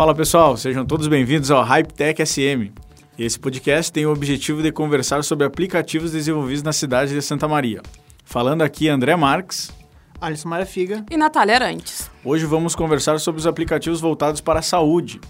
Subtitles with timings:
[0.00, 2.72] Fala pessoal, sejam todos bem-vindos ao HypeTech SM.
[3.18, 7.82] Esse podcast tem o objetivo de conversar sobre aplicativos desenvolvidos na cidade de Santa Maria.
[8.24, 9.70] Falando aqui André Marques.
[10.18, 11.04] Alisson Marafiga.
[11.10, 12.10] E Natália Arantes.
[12.24, 15.20] Hoje vamos conversar sobre os aplicativos voltados para a saúde.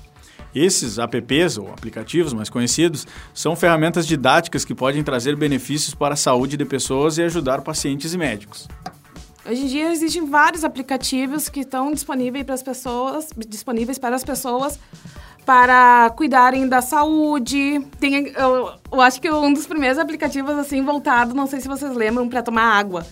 [0.54, 6.16] Esses apps, ou aplicativos mais conhecidos, são ferramentas didáticas que podem trazer benefícios para a
[6.16, 8.68] saúde de pessoas e ajudar pacientes e médicos.
[9.46, 14.24] Hoje em dia existem vários aplicativos que estão disponíveis para as pessoas, disponíveis para as
[14.24, 14.78] pessoas
[15.46, 17.80] para cuidarem da saúde.
[17.98, 21.94] Tem, eu, eu acho que um dos primeiros aplicativos assim voltado, não sei se vocês
[21.94, 23.04] lembram, para tomar água.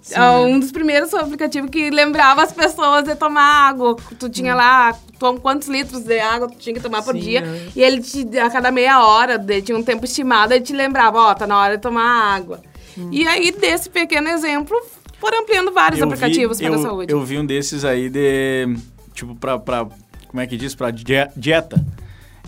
[0.00, 3.96] Sim, é um dos primeiros aplicativos que lembrava as pessoas de tomar água.
[4.18, 4.56] Tu tinha hum.
[4.56, 4.96] lá
[5.42, 7.40] quantos litros de água tu tinha que tomar Sim, por dia.
[7.40, 7.68] É.
[7.74, 11.18] E ele te, a cada meia hora, de, tinha um tempo estimado, ele te lembrava,
[11.18, 12.62] ó, oh, tá na hora de tomar água.
[12.96, 13.10] Hum.
[13.12, 14.80] E aí, desse pequeno exemplo,
[15.26, 17.12] foram ampliando vários eu aplicativos vi, para eu, a saúde.
[17.12, 18.76] Eu vi um desses aí de,
[19.12, 19.86] tipo, pra, pra
[20.28, 20.74] como é que diz?
[20.74, 21.84] Pra dieta.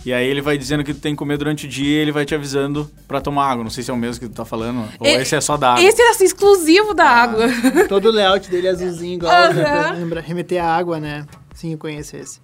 [0.05, 2.11] E aí ele vai dizendo que tu tem que comer durante o dia e ele
[2.11, 3.63] vai te avisando para tomar água.
[3.65, 4.87] Não sei se é o mesmo que tu tá falando.
[4.97, 5.83] Ou e, esse é só da água.
[5.83, 7.47] Esse é assim, exclusivo da ah, água.
[7.89, 9.99] Todo o layout dele é azulzinho, igual uhum.
[9.99, 11.25] lembra, remeter a água, né?
[11.53, 12.39] Sim, eu conheço esse.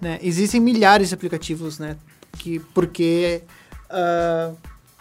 [0.00, 0.18] Né?
[0.20, 1.96] Existem milhares de aplicativos, né?
[2.36, 3.42] Que, porque
[3.88, 4.56] uh,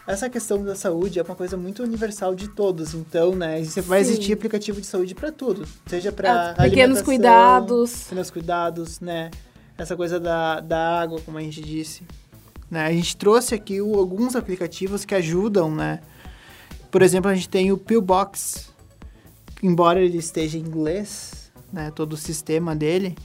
[0.08, 2.94] essa questão da saúde é uma coisa muito universal de todos.
[2.94, 3.62] Então, né?
[3.86, 5.68] Vai existir aplicativo de saúde para tudo.
[5.88, 8.04] Seja para é, pequenos cuidados.
[8.04, 9.32] Pequenos cuidados, né?
[9.78, 12.04] essa coisa da, da água, como a gente disse.
[12.70, 12.86] Né?
[12.86, 16.00] A gente trouxe aqui o, alguns aplicativos que ajudam, né?
[16.90, 18.74] Por exemplo, a gente tem o Pillbox,
[19.62, 21.92] embora ele esteja em inglês, né?
[21.92, 23.16] Todo o sistema dele,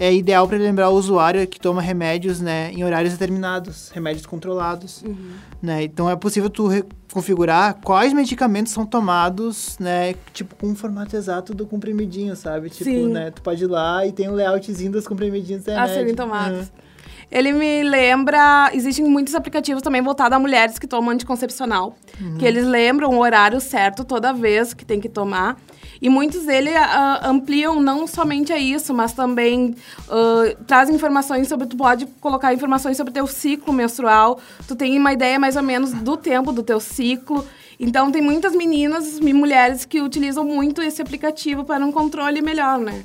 [0.00, 5.02] é ideal para lembrar o usuário que toma remédios, né, em horários determinados, remédios controlados,
[5.02, 5.32] uhum.
[5.60, 5.82] né?
[5.82, 6.70] Então é possível tu
[7.12, 12.70] configurar quais medicamentos são tomados, né, tipo com o formato exato do comprimidinho, sabe?
[12.70, 13.08] Tipo, Sim.
[13.08, 16.60] né, tu pode ir lá e tem um layoutzinho dos comprimidinhos A serem tomados.
[16.60, 16.89] Uhum.
[17.30, 18.70] Ele me lembra.
[18.72, 21.96] Existem muitos aplicativos também voltados a mulheres que tomam anticoncepcional.
[22.20, 22.38] Uhum.
[22.38, 25.56] Que eles lembram o horário certo toda vez que tem que tomar.
[26.02, 29.76] E muitos deles uh, ampliam não somente a isso, mas também
[30.08, 31.66] uh, trazem informações sobre.
[31.66, 34.40] Tu pode colocar informações sobre o teu ciclo menstrual.
[34.66, 37.46] Tu tem uma ideia mais ou menos do tempo do teu ciclo.
[37.78, 42.78] Então, tem muitas meninas e mulheres que utilizam muito esse aplicativo para um controle melhor,
[42.78, 43.04] né?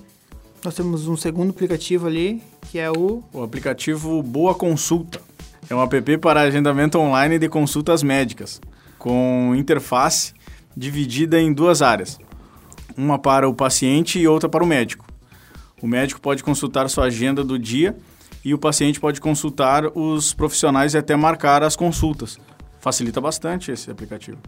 [0.64, 2.42] Nós temos um segundo aplicativo ali,
[2.76, 3.24] que é o...
[3.32, 5.22] O aplicativo Boa Consulta.
[5.70, 8.60] É um app para agendamento online de consultas médicas,
[9.00, 10.34] com interface
[10.76, 12.20] dividida em duas áreas
[12.98, 15.06] uma para o paciente e outra para o médico.
[15.82, 17.96] O médico pode consultar sua agenda do dia
[18.44, 22.38] e o paciente pode consultar os profissionais e até marcar as consultas.
[22.82, 24.40] Facilita bastante esse aplicativo.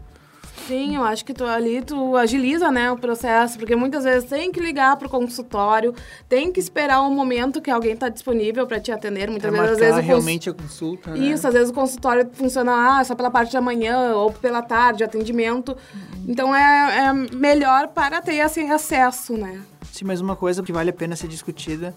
[0.68, 4.52] Sim, eu acho que tu ali tu agiliza, né, o processo, porque muitas vezes tem
[4.52, 5.94] que ligar para o consultório,
[6.28, 9.30] tem que esperar um momento que alguém está disponível para te atender.
[9.30, 11.12] Muitas é vezes, às vezes realmente a consulta.
[11.12, 11.20] Né?
[11.20, 15.02] Isso, às vezes o consultório funciona ah, só pela parte da manhã ou pela tarde,
[15.02, 15.70] atendimento.
[15.70, 16.24] Uhum.
[16.28, 19.62] Então é, é melhor para ter assim, acesso, né?
[19.90, 21.94] Sim, mas uma coisa que vale a pena ser discutida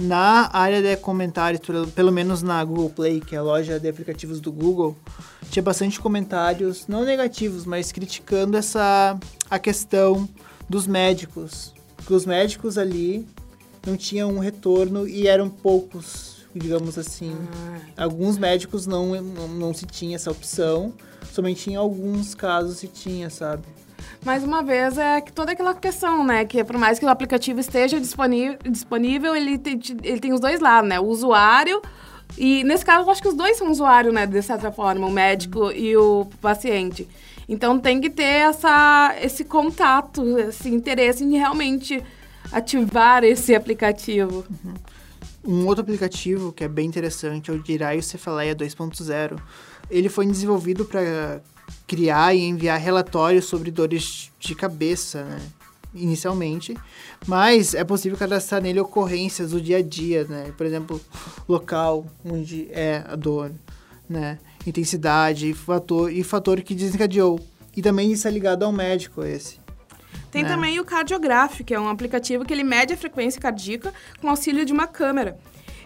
[0.00, 1.60] na área de comentários,
[1.94, 4.96] pelo menos na Google Play, que é a loja de aplicativos do Google,
[5.50, 9.18] tinha bastante comentários, não negativos, mas criticando essa
[9.50, 10.28] a questão
[10.68, 11.74] dos médicos.
[12.06, 13.26] Que os médicos ali
[13.84, 17.36] não tinham um retorno e eram poucos, digamos assim.
[17.96, 18.04] Ah.
[18.04, 20.92] Alguns médicos não, não, não se tinha essa opção,
[21.32, 23.64] somente em alguns casos se tinha, sabe?
[24.24, 26.44] Mais uma vez, é toda aquela questão, né?
[26.44, 30.60] Que por mais que o aplicativo esteja disponível, disponível ele, tem, ele tem os dois
[30.60, 30.98] lados, né?
[31.00, 31.80] O usuário.
[32.36, 34.26] E nesse caso, eu acho que os dois são usuários, né?
[34.26, 37.08] De certa forma, o médico e o paciente.
[37.48, 42.02] Então tem que ter essa, esse contato, esse interesse em realmente
[42.52, 44.44] ativar esse aplicativo.
[44.64, 44.74] Uhum.
[45.44, 49.38] Um outro aplicativo que é bem interessante é o Diraio Cefaleia 2.0.
[49.90, 51.40] Ele foi desenvolvido para
[51.86, 55.40] criar e enviar relatórios sobre dores de cabeça, né?
[55.94, 56.76] Inicialmente,
[57.26, 60.52] mas é possível cadastrar nele ocorrências do dia a dia, né?
[60.56, 61.00] Por exemplo,
[61.48, 63.50] local onde é a dor,
[64.08, 64.38] né?
[64.66, 67.40] Intensidade, fator e fator que desencadeou.
[67.74, 69.58] E também isso é ligado ao médico esse.
[70.30, 70.48] Tem né?
[70.48, 74.64] também o Cardiograph, que é um aplicativo que ele mede a frequência cardíaca com auxílio
[74.64, 75.38] de uma câmera.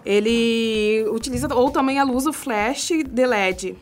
[0.04, 3.76] Ele utiliza ou também a luz do flash de LED.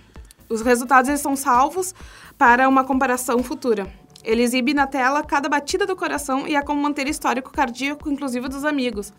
[0.50, 1.94] Os resultados eles são salvos
[2.37, 3.87] para uma comparação futura.
[4.25, 8.49] Ele exibe na tela cada batida do coração e é como manter histórico cardíaco, inclusive
[8.49, 9.12] dos amigos.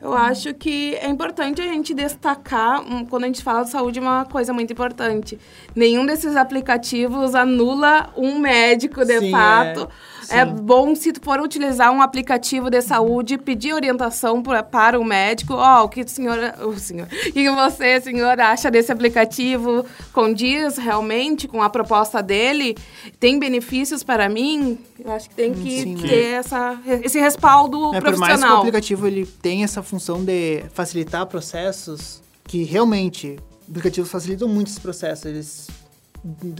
[0.00, 0.14] Eu hum.
[0.14, 4.26] acho que é importante a gente destacar, um, quando a gente fala de saúde, uma
[4.26, 5.38] coisa muito importante.
[5.74, 9.88] Nenhum desses aplicativos anula um médico, de Sim, fato.
[9.90, 10.13] É.
[10.30, 15.04] É bom se tu for utilizar um aplicativo de saúde, pedir orientação pra, para o
[15.04, 15.54] médico.
[15.54, 19.84] Ó, oh, o que o senhor, o senhor, o que você, senhor, acha desse aplicativo?
[20.12, 22.76] Condiz realmente com a proposta dele?
[23.18, 24.78] Tem benefícios para mim?
[24.98, 26.30] Eu acho que tem que Sim, ter é.
[26.32, 28.36] essa, esse respaldo é, profissional.
[28.36, 33.38] Por mais que o aplicativo ele tem essa função de facilitar processos, que realmente
[33.68, 35.28] aplicativos facilitam muito esse processo.
[35.28, 35.68] Eles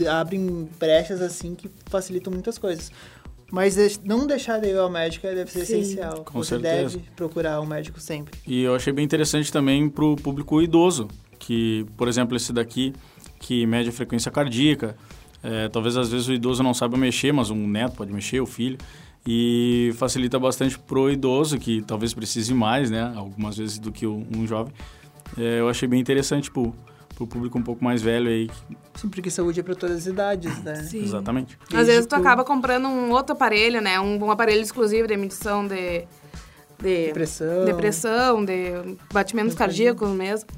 [0.09, 2.91] abrem brechas assim que facilitam muitas coisas.
[3.51, 5.79] Mas não deixar de ir ao médico deve ser Sim.
[5.79, 6.23] essencial.
[6.23, 6.97] Com Você certeza.
[6.97, 8.37] deve procurar um médico sempre.
[8.45, 11.07] E eu achei bem interessante também para o público idoso,
[11.37, 12.93] que, por exemplo, esse daqui,
[13.39, 14.95] que mede a frequência cardíaca.
[15.43, 18.47] É, talvez às vezes o idoso não saiba mexer, mas um neto pode mexer, o
[18.47, 18.77] filho.
[19.27, 23.13] E facilita bastante para o idoso, que talvez precise mais, né?
[23.15, 24.73] Algumas vezes do que um jovem.
[25.37, 26.75] É, eu achei bem interessante, tipo,
[27.15, 28.49] pro público um pouco mais velho aí.
[28.93, 30.75] Sim, porque saúde é para todas as idades, né?
[30.75, 31.03] Sim.
[31.03, 31.57] Exatamente.
[31.69, 33.99] Desde Às vezes tu, tu acaba comprando um outro aparelho, né?
[33.99, 36.05] Um, um aparelho exclusivo de medição de,
[36.79, 40.49] de depressão, depressão de batimentos cardíacos mesmo.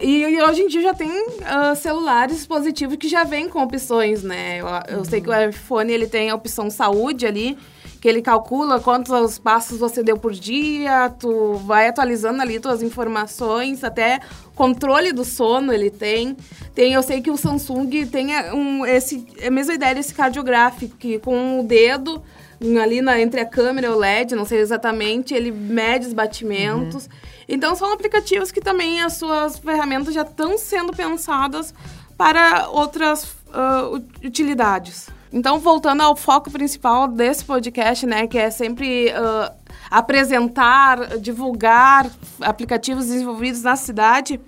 [0.00, 4.22] E, e, hoje em dia já tem uh, celulares dispositivos que já vêm com opções,
[4.22, 4.60] né?
[4.60, 5.04] Eu, eu uhum.
[5.04, 7.58] sei que o iPhone ele tem a opção saúde ali,
[8.04, 13.82] que ele calcula quantos passos você deu por dia, tu vai atualizando ali tuas informações,
[13.82, 14.20] até
[14.54, 16.36] controle do sono ele tem.
[16.74, 21.18] Tem, eu sei que o Samsung tem um, esse, a mesma ideia desse cardiográfico, que
[21.18, 22.22] com o dedo
[22.82, 27.06] ali na, entre a câmera e o LED, não sei exatamente, ele mede os batimentos.
[27.06, 27.12] Uhum.
[27.48, 31.72] Então são aplicativos que também as suas ferramentas já estão sendo pensadas
[32.18, 35.08] para outras uh, utilidades.
[35.34, 39.52] Então, voltando ao foco principal desse podcast, né, que é sempre uh,
[39.90, 42.08] apresentar, divulgar
[42.40, 44.40] aplicativos desenvolvidos na cidade,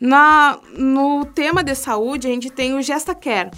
[0.00, 3.50] na, no tema de saúde, a gente tem o GestaCare.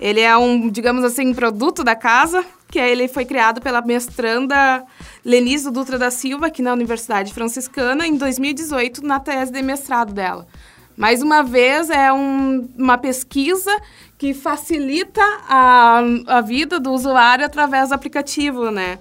[0.00, 4.84] Ele é um, digamos assim, produto da casa, que ele foi criado pela mestranda
[5.24, 10.48] Lenise Dutra da Silva, aqui na Universidade Franciscana, em 2018, na tese de mestrado dela.
[10.96, 13.70] Mais uma vez, é um, uma pesquisa
[14.16, 18.98] que facilita a, a vida do usuário através do aplicativo, né?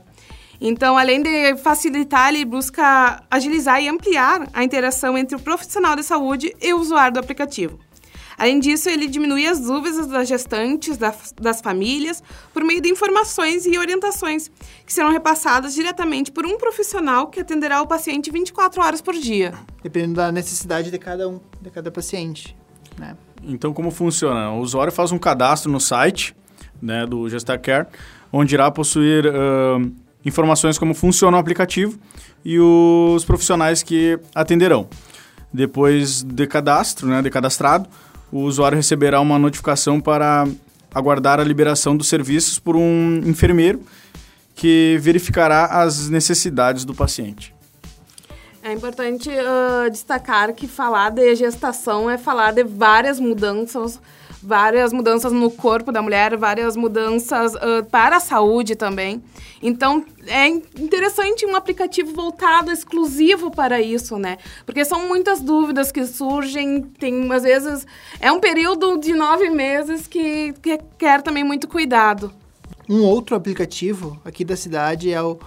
[0.60, 6.04] Então, além de facilitar, ele busca agilizar e ampliar a interação entre o profissional de
[6.04, 7.80] saúde e o usuário do aplicativo.
[8.38, 13.66] Além disso, ele diminui as dúvidas das gestantes, das, das famílias, por meio de informações
[13.66, 14.52] e orientações
[14.86, 19.54] que serão repassadas diretamente por um profissional que atenderá o paciente 24 horas por dia.
[19.82, 22.56] Dependendo da necessidade de cada um, de cada paciente,
[22.98, 23.16] né?
[23.46, 24.52] Então, como funciona?
[24.52, 26.36] O usuário faz um cadastro no site
[26.82, 27.88] né, do GestaCare,
[28.32, 29.92] onde irá possuir uh,
[30.26, 32.00] informações como funciona o aplicativo
[32.44, 34.88] e os profissionais que atenderão.
[35.52, 37.88] Depois de cadastro, né, de cadastrado,
[38.34, 40.48] o usuário receberá uma notificação para
[40.92, 43.84] aguardar a liberação dos serviços por um enfermeiro
[44.56, 47.54] que verificará as necessidades do paciente.
[48.64, 54.00] É importante uh, destacar que falar de gestação é falar de várias mudanças,
[54.44, 59.24] várias mudanças no corpo da mulher, várias mudanças uh, para a saúde também.
[59.62, 64.38] Então, é interessante um aplicativo voltado exclusivo para isso, né?
[64.66, 67.88] Porque são muitas dúvidas que surgem, tem, às vezes,
[68.20, 72.34] é um período de nove meses que, que quer também muito cuidado.
[72.90, 75.40] Um outro aplicativo aqui da cidade é o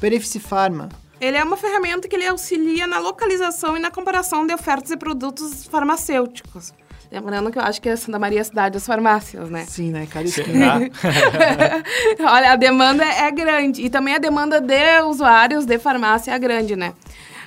[0.00, 0.88] Benefici Pharma
[1.20, 4.96] ele é uma ferramenta que ele auxilia na localização e na comparação de ofertas e
[4.96, 6.72] produtos farmacêuticos.
[7.14, 9.64] Lembrando que eu acho que é Santa Maria é a cidade das farmácias, né?
[9.68, 10.04] Sim, né?
[10.04, 10.48] Caríssimo.
[12.26, 13.82] Olha, a demanda é grande.
[13.82, 16.92] E também a demanda de usuários de farmácia é grande, né?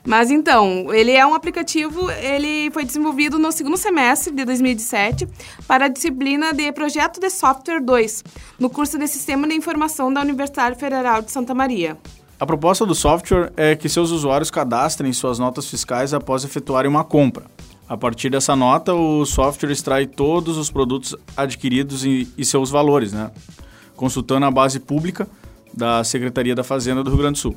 [0.05, 5.27] Mas então, ele é um aplicativo, ele foi desenvolvido no segundo semestre de 2017
[5.67, 8.23] para a disciplina de Projeto de Software 2,
[8.57, 11.97] no curso de Sistema de Informação da Universidade Federal de Santa Maria.
[12.39, 17.03] A proposta do software é que seus usuários cadastrem suas notas fiscais após efetuarem uma
[17.03, 17.56] compra.
[17.89, 23.13] A partir dessa nota, o software extrai todos os produtos adquiridos e, e seus valores,
[23.13, 23.31] né?
[23.95, 25.27] consultando a base pública
[25.73, 27.55] da Secretaria da Fazenda do Rio Grande do Sul.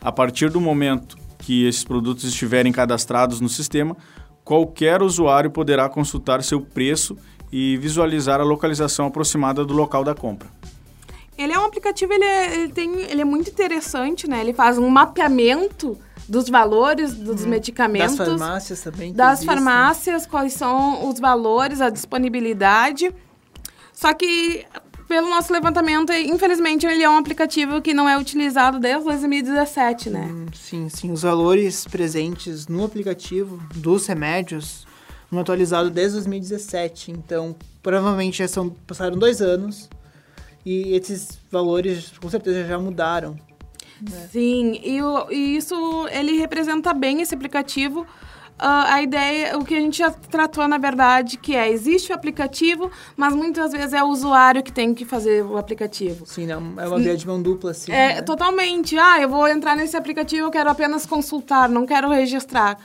[0.00, 3.96] A partir do momento que esses produtos estiverem cadastrados no sistema,
[4.42, 7.16] qualquer usuário poderá consultar seu preço
[7.52, 10.48] e visualizar a localização aproximada do local da compra.
[11.36, 14.40] Ele é um aplicativo, ele é, ele tem, ele é muito interessante, né?
[14.40, 15.96] Ele faz um mapeamento
[16.28, 17.48] dos valores dos hum.
[17.48, 18.16] medicamentos.
[18.16, 19.12] Das farmácias também.
[19.12, 19.54] Das existem.
[19.54, 23.12] farmácias, quais são os valores, a disponibilidade.
[23.92, 24.64] Só que,
[25.08, 30.28] pelo nosso levantamento, infelizmente, ele é um aplicativo que não é utilizado desde 2017, né?
[30.30, 31.10] Hum, sim, sim.
[31.10, 34.86] Os valores presentes no aplicativo dos remédios
[35.30, 37.10] não atualizado desde 2017.
[37.10, 39.88] Então, provavelmente já são, passaram dois anos
[40.64, 43.38] E esses valores com certeza já mudaram.
[44.30, 45.74] Sim, e, o- e isso
[46.10, 48.06] ele representa bem esse aplicativo.
[48.60, 52.14] Ah, a ideia, o que a gente já tratou na verdade, que é existe o
[52.14, 56.26] aplicativo, mas muitas vezes é o usuário que tem que fazer o aplicativo.
[56.26, 57.92] Sim, não, é uma via de mão dupla, assim.
[57.92, 58.22] É, né?
[58.22, 58.98] totalmente.
[58.98, 62.76] Ah, eu vou entrar nesse aplicativo, eu quero apenas consultar, não quero registrar.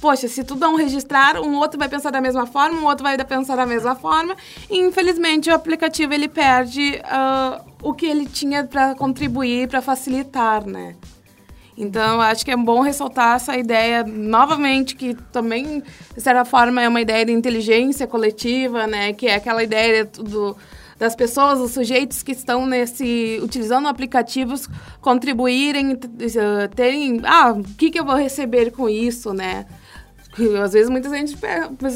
[0.00, 3.16] Poxa, se tu não registrar, um outro vai pensar da mesma forma, um outro vai
[3.24, 4.36] pensar da mesma forma.
[4.70, 10.64] E, infelizmente, o aplicativo, ele perde ah, o que ele tinha para contribuir, para facilitar,
[10.64, 10.94] né?
[11.76, 15.82] Então, acho que é bom ressaltar essa ideia novamente, que também,
[16.14, 19.12] de certa forma, é uma ideia de inteligência coletiva, né?
[19.12, 20.56] Que é aquela ideia do,
[20.98, 24.68] das pessoas, dos sujeitos que estão nesse utilizando aplicativos,
[25.00, 29.64] contribuírem, eh, terem, ah, o que, que eu vou receber com isso, né?
[30.62, 31.36] Às vezes gente,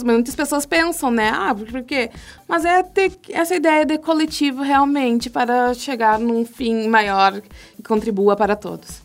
[0.05, 1.31] muitas pessoas pensam, né?
[1.35, 2.11] Ah, por quê?
[2.49, 8.37] Mas é ter essa ideia de coletivo realmente para chegar num fim maior que contribua
[8.37, 9.03] para todos.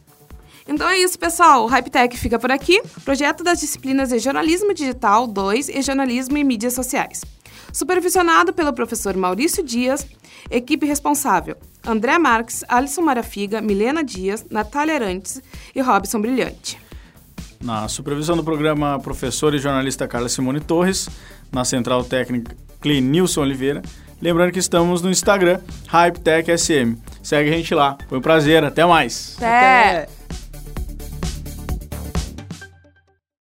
[0.67, 1.65] Então é isso, pessoal.
[1.65, 2.82] O HypeTech fica por aqui.
[3.06, 7.24] Projeto das disciplinas de Jornalismo Digital 2 e Jornalismo e Mídias Sociais.
[7.72, 10.06] Supervisionado pelo professor Maurício Dias,
[10.51, 15.41] equipe responsável: André Marques, Alisson Marafiga, Milena Dias, Natália Arantes
[15.74, 16.87] e Robson Brilhante.
[17.64, 21.10] Na supervisão do programa, professor e jornalista Carla Simone Torres.
[21.52, 23.82] Na central técnica, Clenilson Oliveira.
[24.22, 26.98] Lembrando que estamos no Instagram, HypeTechSM.
[27.22, 27.98] Segue a gente lá.
[28.08, 29.36] Foi um prazer, até mais.
[29.38, 30.08] Até.